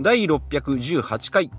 [0.00, 1.50] 第618回。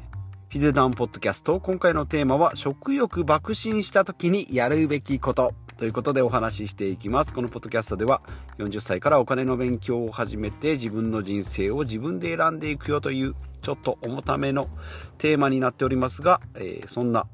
[0.48, 1.60] ヒデダンポッドキャスト。
[1.60, 5.54] 今回のテーマは食欲爆心した時にやるべきこと。
[5.76, 7.34] ということでお話ししていきます。
[7.34, 8.22] このポッドキャストでは
[8.58, 13.02] 40歳からお金の勉強を始めて自分の人生を自分で選んでいくよ。
[13.02, 14.70] というちょっと重ための
[15.18, 17.28] テーマになっておりますが、えー、そんな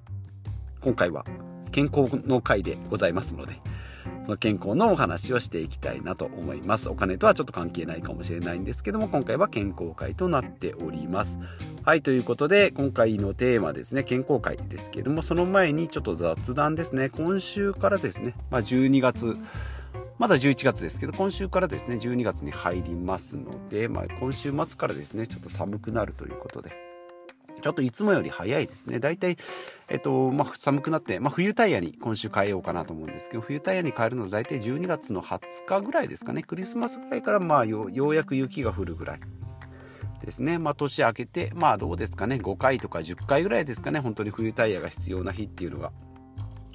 [0.82, 1.24] 今回は
[1.72, 3.62] 健康の回でございますので
[4.39, 6.89] 健康のお話をしていきたいなと思います。
[6.89, 11.38] お金とはちょっと関係ないかもしれないんですけども、今回は健康会となっております。
[11.84, 19.38] はい、ということで、今回のテーマですね、健康会ですけども、その前にちょっと雑談ですね、今週からですね、まあ、12月、
[20.17, 26.84] まだ11月ですけど、今週からですね、12月に入りますので、まあ、今週末からですね、ちょっと寒くなるということで、
[27.66, 29.00] ちょっといつもより早いですね。
[29.00, 29.38] だいたい、
[29.88, 36.44] えっと、まあ、寒くなって、まあ、冬タイヤに今週変えようかなと思うんですけど、冬タイヤに変えるのはだいたい12月の20日ぐらいですかね。
[36.44, 39.20] クリスマスぐらいから、まあよ、ようやく雪が降るぐらい。
[40.23, 40.59] ですね。
[40.59, 42.36] まあ、年明けて、まあ、どうですかね。
[42.36, 44.00] 5回とか10回ぐらいですかね。
[44.00, 45.92] 本当に冬タイヤが必要な日っていうのが。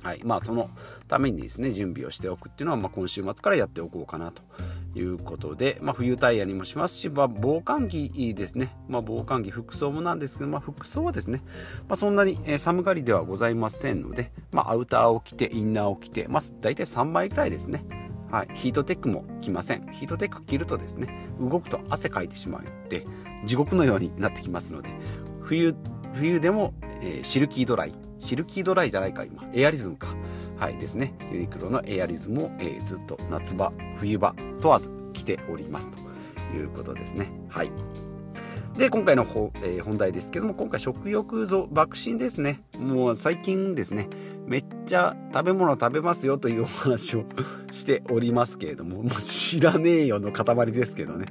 [0.02, 0.22] はい。
[0.24, 0.70] まあ、その
[1.06, 4.42] ためにですね、準備をしておくっていうのは、まあ、今週末からやっておこうかなと
[4.94, 8.76] いうことで、まあ、冬タイヤにもしますし、まあ、防寒着ですね。
[8.88, 11.42] まあ、防寒着、服装もなんですけど、まあ、服装はですね、
[11.88, 17.84] まあ、そんなに寒がりではございませんので、まあ、アウターを着て、インナーを着て、まあ、大体3枚ぐらいですね。
[18.30, 19.86] はい、ヒートテックも着ません。
[19.92, 23.04] ヒートテック着るとですね、動くと汗かいてしまうで、
[23.44, 24.90] 地獄のようになってきますので、
[25.42, 25.74] 冬、
[26.14, 29.48] 冬でも、えー、シルキードライ、シルキードライじゃないか、今。
[29.52, 30.14] エアリズムか。
[30.60, 31.14] はいですね。
[31.32, 37.32] ユニクロのエアリズムを、えー、ずっと夏場、冬場問わず着ておりますということですね。
[37.48, 37.72] はい。
[38.76, 39.22] で、今回の、
[39.62, 42.60] えー、本題ですけども、今回食欲増爆心ですね。
[42.78, 44.10] もう最近ですね、
[44.44, 47.24] めっちゃ食べ物食べますよというお話を
[47.70, 51.24] しておりますけれども、 もう知らねえよの塊ですけどね。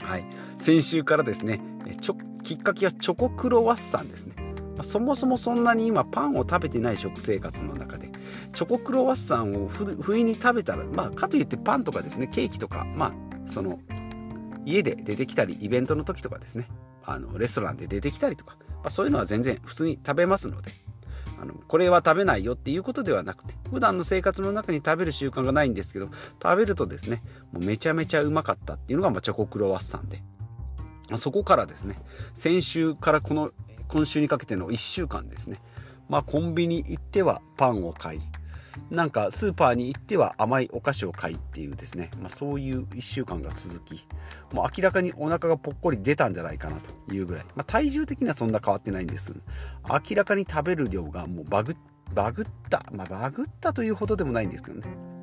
[0.00, 0.26] はい。
[0.56, 1.60] 先週からですね、
[2.00, 4.34] ちょきっかけはチョコクロワッサンですね。
[4.74, 8.10] まあ、そもそもそんなに今パンを食べてない食生活の中で
[8.54, 13.12] チョコクロワッサンを不意に食べたらまあかといってパンとかですねケーキとかまあ
[13.46, 13.78] その
[14.64, 16.68] 家で出てきたりイベントの時とかですね
[17.04, 20.72] あのレストランで出てきたりとか、まあ、そういうのは全然普通に食べますので
[21.40, 26.08] あのこれは食べないよっていうことではなくて普段の生活の中に食べる習慣がないんですけど
[26.42, 30.22] 食べるとですねもうめちゃめちゃうまかったっていうのがまチョコクロワッサンで。
[31.16, 31.98] そこからですね
[32.32, 33.50] 先週からこの
[33.94, 35.58] 今週にかけての1週間ですね。
[36.08, 38.20] まあコンビニ行ってはパンを買い、
[38.90, 44.04] なんかスーパーに行っては甘いお菓子を買いっていうですね、まあ、そういう1週間が続き、
[44.52, 49.32] もう明らかにお腹がぽっこり出たんじゃないかなというぐらい、まあ、体重的にはそんな変わってないんです。
[49.88, 51.76] 明らかに食べる量がもうバグ
[52.12, 55.13] バグった、まあ、バグったというほどでもないんですけどね。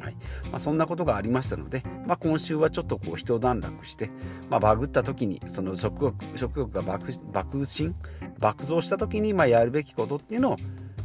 [0.00, 0.16] はい
[0.50, 4.10] まあ、そんなことがありましたので、まあ、今週はちょっとこう一段落して、
[4.48, 7.94] まあ、バグった時にその食欲食欲が爆爆心
[8.38, 10.56] 爆増した時にまあやるべきことっていうのを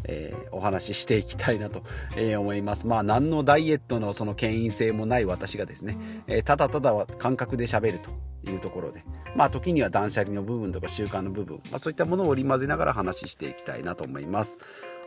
[0.03, 1.83] えー、お話ししていきたいなと、
[2.15, 2.87] えー、思います。
[2.87, 5.97] まあ何のダイエットのその権威性もない私がですね、
[6.27, 8.09] えー、ただただ感覚で喋ると
[8.49, 9.03] いうところで、
[9.35, 14.59] まあ時には断捨離の部分とか習慣の部分、まあそういったものを織り交ぜながら話していきたいなと思います。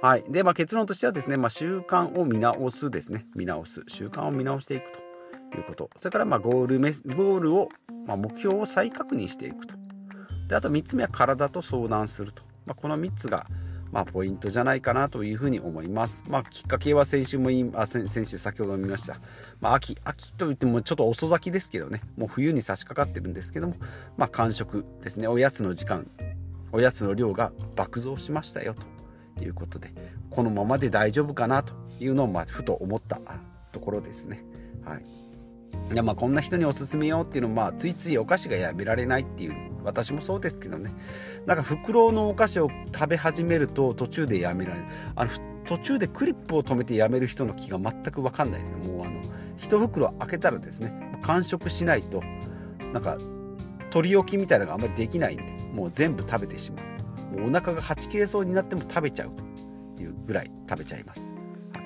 [0.05, 0.25] はい。
[0.29, 3.25] で、まあ、結論としてはですね、まあ、習慣を見直すですね。
[3.35, 3.85] 見直す。
[3.89, 4.85] 習慣を見直していく
[5.51, 5.89] ということ。
[5.99, 7.71] それから、まあ、ゴールメス、ゴールを、
[8.07, 9.75] まあ、目標を再確認していくと。
[10.47, 12.43] で、あと3つ目は体と相談すると。
[12.67, 13.47] まあ、この3つが、
[13.93, 16.23] まあ、ポイントじゃないかなというふうに思います。
[16.29, 19.17] まあ、きっかけは先週も言い、あ先週先ほど見ました。
[19.63, 23.77] まあ、秋、秋といってもちょっと遅咲きですけどね、もう冬に差し掛かってるんですけども、
[24.19, 26.07] まあ、間食ですね、おやつの時間、
[26.73, 28.94] おやつの量が爆増しましたよと。
[29.43, 29.93] いうことで
[30.31, 33.21] このままで大丈夫かなというのをまあふと思った
[33.73, 34.45] ところですね。
[34.85, 35.05] はい、
[35.93, 40.93] いやまあこんな人におすすめよっていうのもまあついついお菓子がやめられないっていう私もそうですけどね。
[41.47, 44.87] なんか袋のお菓子を食べ始めると途中でやめられる。
[45.17, 45.31] あの
[45.65, 48.87] 途中でクリップを止めてやめる人の気が全く分かんないですね。
[48.87, 49.23] もうあの
[49.57, 52.23] 一袋開けたらですね完食しないと
[52.93, 53.19] なんか
[53.91, 56.94] 取り置きみたいなのがあんまりできないんでもう全部食べてしまう。
[57.35, 59.31] もうお腹がはち切れそうになっても食べちゃう
[59.97, 61.33] というぐらい食べちゃいます。
[61.73, 61.81] は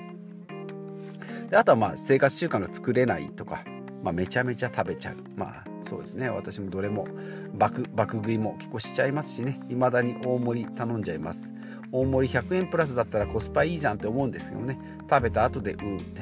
[1.47, 3.63] い、であとはまあ生活習慣が作れないとか、
[4.03, 5.17] まあ、めちゃめちゃ食べちゃう。
[5.35, 7.07] まあそうですね私もどれも
[7.53, 11.53] 爆爆食いも結構しちゃいますしね未だに大盛り頼んじゃいます。
[11.91, 14.79] 大盛り100円プラスだったらコスパいいじゃんって思うんですけどね
[15.09, 16.21] 食べた後でうーって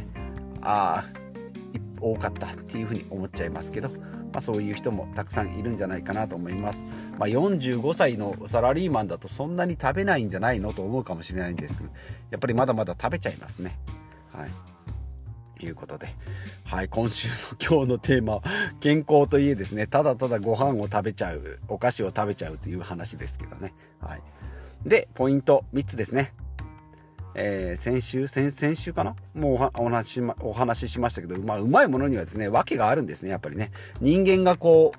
[0.62, 1.06] ああ
[2.00, 3.90] 多かったっていうふうに思っちゃいますけど
[4.38, 6.86] まあ、そういう人もたくさんいるんじゃないかなと思います。
[7.18, 10.74] まあ、45歳のサラリーマンだとそんなに食べないんじゃないの？
[10.74, 11.90] と思うかもしれないんですけど、
[12.30, 13.80] やっぱりまだまだ食べちゃいますね。
[14.32, 15.66] はい。
[15.66, 16.10] いうことで、
[16.66, 18.44] はい、今週の 今日のテーマ、
[18.80, 23.74] 健康といえですね、ただただご飯を食べちゃう、お菓子を食べちゃうという話ですけどね。
[24.00, 24.22] はい。
[24.86, 26.36] で、ポイント3つですね。
[27.38, 29.16] えー、先週先、先週かな？
[29.34, 33.72] もうお話し、お話ししましたけど、まあ、うまいものにはですね、訳があるんですね、やっぱりね。
[34.02, 34.98] 人間がこう、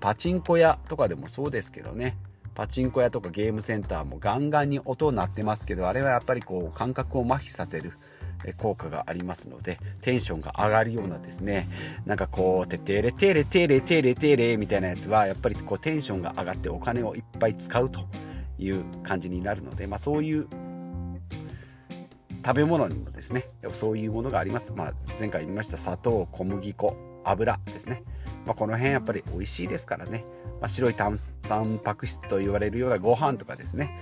[0.00, 2.18] パチンコ屋とかでもそうですけどね、
[2.54, 7.92] パチンコ屋とかゲームセンターもガンガンに音鳴ってますけど、あれはやっぱりこう、感覚を麻痺させる。
[8.56, 11.68] 効果がありますので、テンションが上がるようなですね、
[12.06, 18.00] なんかこう、ててれてれてれてれてれみたいなやつは、やっぱりこうテンションが上がってお金をいっぱい使うと
[18.58, 20.48] いう感じになるので、まあそういう
[22.44, 24.72] 食べ物にもですね、そういうものがあります。
[24.72, 28.02] まあ前回言いました砂糖、小麦粉、油ですね。
[28.46, 30.24] まあ、この辺やっぱり美味しいですからね。
[30.60, 31.18] まあ、白いタン
[31.82, 33.98] パク質と言われるようなご飯とかですね。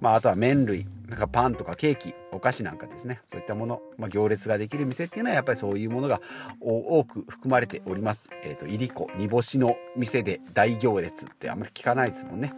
[0.00, 3.20] まあ、あとは麺類、なんかパンとかケーキ、お菓子なんかですね。
[3.28, 6.20] そういったもの、まあ、行列ができる店っていうのはやっぱりそういうものが
[6.60, 8.30] 多く含まれております。
[8.42, 12.52] えっ、ー、と、いりこ、煮干しの店で大行列ってあんまり聞かないですもんね。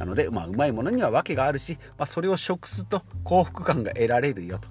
[0.00, 4.68] なので、まあ、うまいものには訳があるし、まあ、それを食すと幸福感が得られるよと。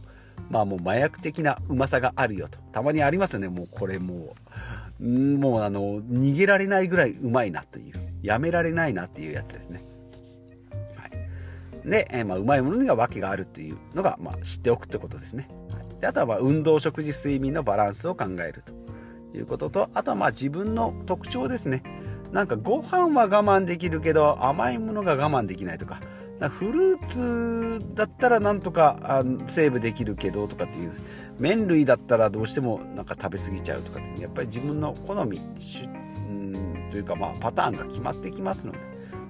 [0.49, 2.57] まあ、もう麻薬的なうまさがあるよと。
[2.71, 3.47] たまにありますよね。
[3.47, 4.35] もうこれも
[4.99, 8.09] う、もうあの、逃げられないぐらいうまいなという。
[8.23, 9.83] やめられないなっていうやつですね。
[10.95, 15.47] はいで、え、まあ、うまいものには訳があるっていうのが、まあ、知っておくってことですね。
[15.71, 21.83] はい、であとは、まあ、運動、食事、睡眠のバランスを考えるということと、あとは、まあ、自分の特徴ですね。
[22.31, 25.99] なんか、ご飯は我慢できるけど、甘いものが我慢できないとか、
[26.47, 30.93] フルーツだったらなんとかあセーブできるけどとかっていう、
[31.37, 38.79] 麺類だったらどうしてもなんか食べ過ぎちゃうとかって、やっぱり自分の好み、しうんというか、まあ、パターンが決まってきますので、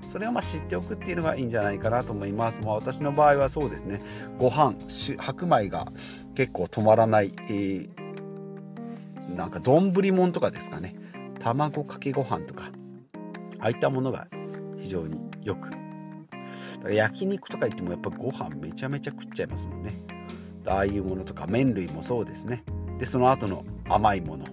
[0.06, 2.62] それをまあ知っておくっていうのがいいんじゃないかなと思います。
[2.62, 4.02] まあ、私の場合はそうですね、
[4.38, 4.76] ご飯、
[5.18, 5.92] 白米が
[6.36, 10.96] 結構止まらない、えー、なんか丼もんとかですかね、
[11.40, 12.72] 卵かけご飯とか、
[13.60, 14.28] ああいったものが
[14.78, 15.72] 非常によく。
[16.90, 19.94] 焼肉とか言ってもやっぱご飯めちゃめちゃ食っちゃいますもんね。
[20.66, 22.64] ああいうものとか麺類もそうですね。
[22.98, 24.46] で、その後の甘いもの。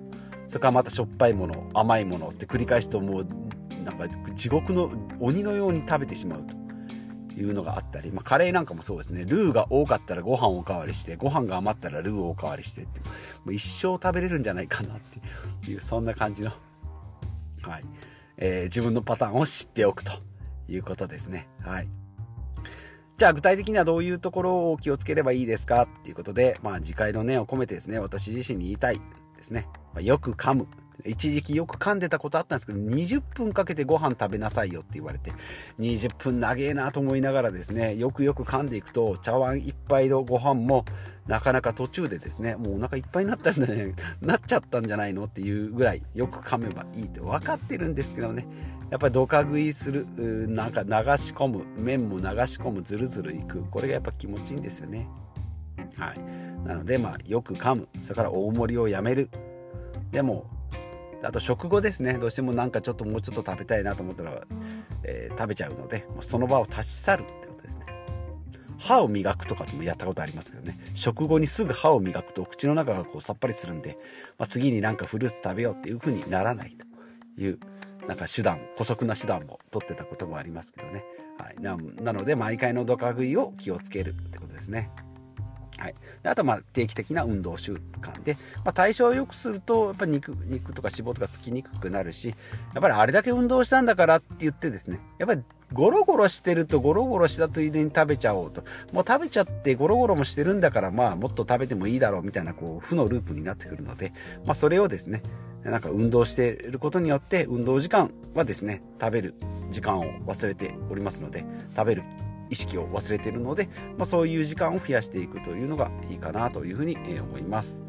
[0.46, 3.26] それからまたしょっぱいもの、甘いものって繰り返すともう
[3.86, 13.06] なんか地獄の鬼のように食べてしまうというのがあったり、まあ、カレーなんかもそうですねルーが多かったらご飯をおかわりしてご飯が余ったらルーをおかわりしてっても
[13.46, 15.00] う一生食べれるんじゃないかなっ
[15.62, 16.50] ていうそんな感じの、
[17.62, 17.84] はい
[18.38, 20.12] えー、自分のパターンを知っておくと
[20.68, 21.48] いうことですね。
[21.60, 21.88] はい。
[23.16, 29.00] じゃあ具体的にはどういうところを気をつければいいですかっていうことで、まあ、次回の念を込めてですね私自身に言いたい
[29.36, 30.66] ですね、まあ、よく噛む。
[31.06, 35.32] 一時期よく噛んでたことあったんですけど、20分かけてご飯食べなさいよって言われて、
[35.78, 40.84] 20分長えなと思いながらですね、よくよく噛んでいくと、茶碗一杯のご飯も、
[41.26, 48.46] なかなか途中でですね、もうお腹いっぱいになったんじゃない、なっちゃったんじゃないのっていうぐらい、よく噛めばいいって分かってるんですけどね、
[48.90, 50.06] やっぱりどか食いする、
[50.48, 55.08] なんか流し込む、麺も流し込む、ずるずるいく、これがやっぱ気持ちいいんですよね。
[55.96, 56.66] はい。
[56.66, 59.28] なので、まあ、よく噛む、それから大盛りをやめる。
[60.12, 60.46] でも、
[61.26, 62.14] あと食後ですね。
[62.14, 64.42] どうしてもなんかちょっともうちょっと食べたいなと思ったら、
[65.02, 67.86] えー、食べちゃうのでもうその場を立ち去るってことですね。
[68.78, 70.78] 歯を磨くとかもやったことありますけどね。
[70.94, 73.98] 食後にすぐ歯を磨くと口の中がこうさっぱりするんで、
[74.38, 76.76] まあ、次になんかフルーツ食べようっていう風にならない
[77.36, 77.58] という
[78.06, 81.04] なんか手段姑息な手段も取ってたこともありますけどね、
[81.38, 84.90] はい、なので毎回のドカ食いを気をつけるってことですね。
[85.78, 92.34] はい、あとまあ定期的な運動習慣で、まあ、代謝を良くするとやっぱり肉肉とか脂肪とかつきにくくなるしや
[92.78, 95.42] っぱりあれだけ運動したんだからって言ってですねやっぱり
[95.72, 98.62] ゴロゴロしてるとゴロゴロしたついでに食べちゃおうと。
[98.92, 104.12] もう食べちゃってゴロゴロもしてるんだからまあもっと食べてもいいだろうみたいなこう負のループになってくるので、
[104.44, 105.22] まあ、それをですね
[105.64, 109.34] なんか運動していることによって運動時間はですね食べる
[109.70, 112.04] 時間を忘れておりますので食べる
[112.50, 117.82] 意識を忘れているので、まあ、そういう時間を増やしていくというのがいいかなというふうに思います。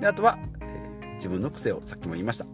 [0.00, 2.46] であとは、えー、自分の癖をさっきも言いました。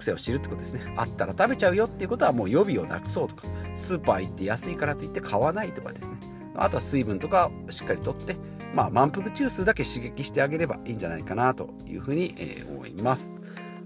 [0.00, 0.92] 癖を知るってことですね。
[0.96, 6.16] あったら食べちゃうよっていうことはもう予備をなくそうとか、スーパー行って安いからといって買わないとかですね。
[6.56, 8.36] あとは水分とかをしっかりとって、
[8.74, 13.40] まあ満腹中枢だけ刺激してあげればいいんじゃないかなというふうに、え思います。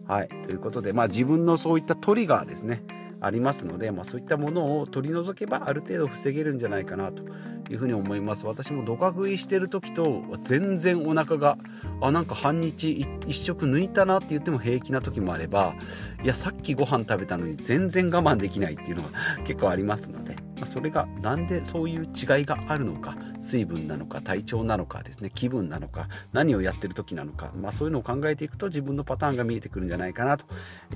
[0.06, 0.28] はい。
[0.28, 2.82] ということで、まあ自分のそういったトリガーですね。
[3.24, 7.22] ありますので、まあ、そういったものを取り除けばある程度防げるんじゃないかなと
[7.70, 8.46] いうふうに思います。
[8.46, 11.58] 私もドカ食いしてる時と全然お腹が
[12.00, 15.74] あなんか半日1食抜いたなって言っても平気な時もあれば
[16.22, 19.10] いやさっきご飯食べたのに全然我慢できないっていうのが
[19.44, 30.46] 結構ありますので、まそれが何でそういう違いがあるのか水分なのか体調なのかですね気分なのか何をやってる時なのか、まあ、そういうのを考えていくと自分のパターンが見えてくるんじゃないかなと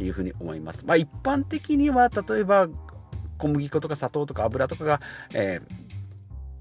[0.00, 0.86] いうふうに思います。
[0.86, 2.68] まあ、一般的には例えば
[3.36, 5.00] 小麦粉とか砂糖とか油とかが、
[5.34, 5.60] え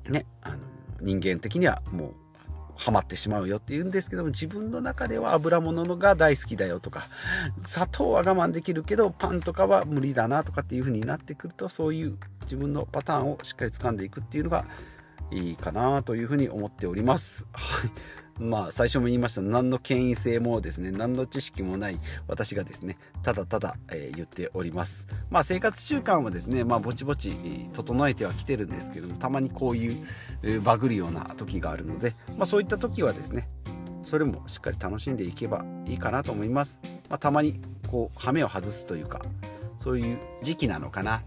[0.03, 0.57] ー、ね、あの
[1.01, 2.13] 人間的にはもう
[2.77, 7.07] ハマってしまうよって言うんですけども自分の中では油物が大好きだよとか
[7.65, 14.65] 砂糖は我慢できるけどパンとかは無理だなとかっていう風になってくるとそういう自分のパターンをしっかり掴んでいくっていうのが
[15.31, 17.45] いいかなという風に思っております。
[17.51, 17.91] はい。
[18.39, 25.07] まあ、最初も言いました、何の権威性もですね、何の知識もない私がですね、ただただ、えー、言っております。
[25.29, 27.35] まあ、生活習慣はですね、まあ、ぼちぼち、
[27.73, 30.07] 整えてはきてるんですけども、たまにこういう、
[30.43, 33.49] えー、バグるような時があるので、まあ、そういった時はですね、
[34.03, 36.79] それもしっかり楽しんでいけばいいかなと思います。
[37.09, 39.21] まあ、たまに、こう、羽目を外すというか、
[39.77, 41.23] そういう時期なのかな。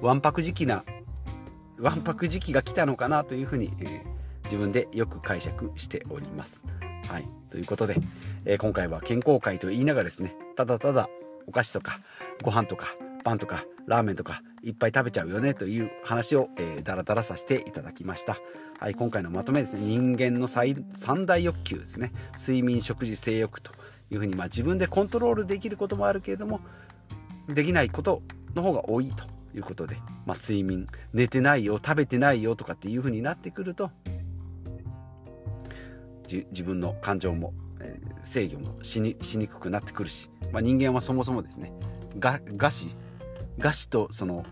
[0.00, 0.84] わんぱく時期な
[1.78, 4.13] わんぱく時期が来たのかなというふうに、えー、
[4.54, 6.62] 自分でよく解釈しております。
[7.08, 7.28] はい。
[7.50, 7.96] ということで、
[8.44, 11.08] えー、今回は健康会と言いながらですね、ただただ
[11.48, 11.98] お菓子とか
[12.40, 12.94] ご飯とか
[13.24, 18.36] パンとかラーメンとかいっぱい食べちゃうよねという話を、えー、だらだらさせていただきました。
[18.78, 23.72] はい、今回のまとめですね、人間の三大欲求ですね、睡眠、食事、性欲と
[24.12, 26.60] いうふうに、まあ、自分でコントロールできることもあるけれども、
[27.48, 28.22] できないこと
[28.54, 29.96] の方が多いということで、
[30.26, 33.90] まあ、睡眠寝てないよ食べてないよとかっていう風になってくると
[36.28, 41.72] 自分の感情も、えー、制御もしにしにくくなってくるし、まあ、人間はそもそもですね
[42.18, 42.96] 餓死
[43.58, 44.44] 餓死とその、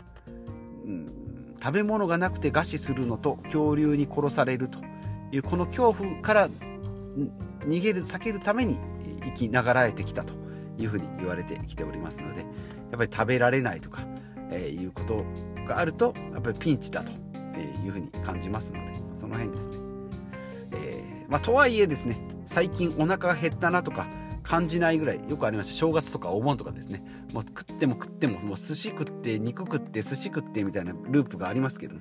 [0.84, 4.78] うん、食べ物がなくて餓死するのと恐竜に殺されると
[5.32, 6.50] いうこの恐怖から
[7.66, 8.78] 逃げる避けるために
[9.24, 10.34] 生きながらえてきたと
[10.78, 14.00] いうふうに言われてきておりますのでやっぱり食べられないとか
[14.52, 15.24] えー、いうこと
[15.66, 17.12] があるとやっぱりピンチだと
[17.58, 19.76] いうふうに感じますのでその辺ですね、
[20.74, 24.06] え、まあ、とはいえですね最近お腹が減ったなとか
[24.42, 27.02] 感じないぐらいよくありました正月とかお盆とかですね。
[27.32, 32.00] もう食っても食ってももう寿司食って肉食って寿司食ってみたいなループがありますけども。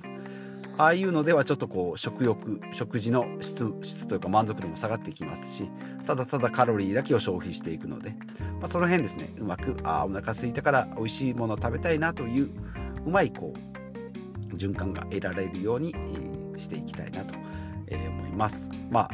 [0.76, 5.68] ああいうのではちょっとこう食欲食事の質質というか満足度も下がってきますし
[6.06, 8.10] ただただカロリーだけを消費していくので、
[8.58, 9.32] まあ、その辺ですね。
[9.38, 12.50] うまくああお腹空いたから美味しいものを食べたいなという
[13.06, 13.54] うまいこ
[14.50, 15.94] う循環が得られるように
[16.56, 18.21] していきたいなと思います。
[18.32, 18.70] ます。
[18.90, 19.10] まあ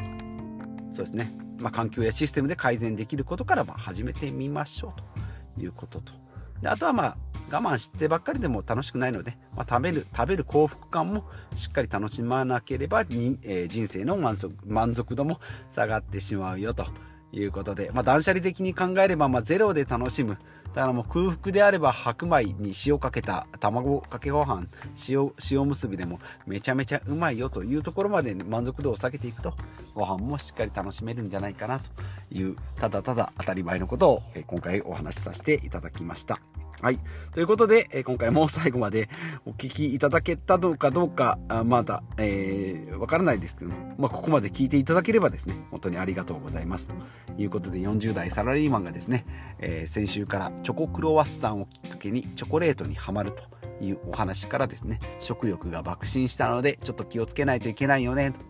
[0.91, 6.13] そうですね、まあ、環境やシステムで改善できることからま始めてみましょうということと
[6.61, 7.17] であとはまあ
[7.51, 16.85] 我慢してばっかりでも楽しくないので、まあ、食べる食べる幸福感もしっかり楽しまなければに、えー、人生の満足満足度も下がってしまうよと
[17.31, 20.37] いうことで、まあ、断捨離的に考えれば、まあ、ゼロで楽しむ。
[20.73, 24.67] だからもう空腹であれば白米に塩かけた卵かけご飯、
[25.09, 29.53] 塩、塩結びでもめちゃめちゃうまいよというところまで、満足度を下げていくと、
[29.95, 31.89] ご飯もしっかり楽しめるんじゃないかなと
[32.31, 36.39] いう、ただただ当たり前のことを今回お話しさせていただきました。
[36.81, 36.99] はい。
[37.33, 39.09] ということで、え、今回も最後まで
[39.45, 46.87] お聞きいただけたのかどうか、あまだ、えー、わからないですけども、まあ、ここまで聞いていただければですね、本当にありがとうございます。
[46.87, 46.93] と
[47.37, 49.25] いうことで、40代サラリーマンがですね、
[49.59, 58.49] えー、先週からチョコクロワッサンをきっかけにチョコレートにはまるというお話からですね、食欲が爆心したので、ちょっと気をつけないといけないよね、と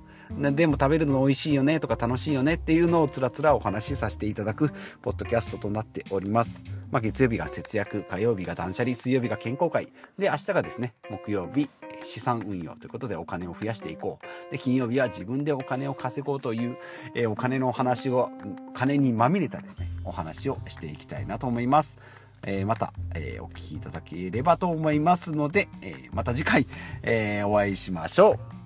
[0.52, 6.64] でも食べるの美味しいよねとか楽しいよねっていうのをつらつらお話しさせていただくポッドキャストとなっております。
[6.92, 11.70] まあ、月曜日が節約、火曜日が断捨離、水曜日が健康会、で、明日がですね、木曜日、
[12.04, 14.52] 資産運用ということでお金を増やしていこう。
[14.52, 16.78] で、金曜日は自分でお金を稼ごうという、
[17.16, 18.30] えー、お金のお話を、
[18.74, 22.00] 金にまみれたですね、お話をしていきたいなと思います。
[22.44, 26.68] えー、また、えー、お聞きいただければと思いますので、えまた次回、
[27.04, 28.59] えお会いしましょう。